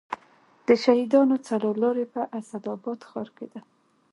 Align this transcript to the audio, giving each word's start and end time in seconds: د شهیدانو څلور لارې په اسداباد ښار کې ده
د 0.67 0.69
شهیدانو 0.83 1.35
څلور 1.47 1.75
لارې 1.83 2.05
په 2.13 2.21
اسداباد 2.39 2.99
ښار 3.09 3.29
کې 3.37 3.45
ده 3.53 3.61